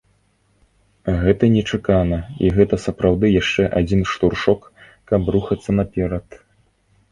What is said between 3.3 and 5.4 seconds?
яшчэ адзін штуршок, каб